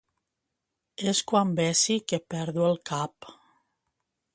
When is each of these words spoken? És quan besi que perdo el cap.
És 1.11 1.21
quan 1.33 1.53
besi 1.61 1.99
que 2.13 2.21
perdo 2.35 2.67
el 2.73 2.83
cap. 2.93 3.33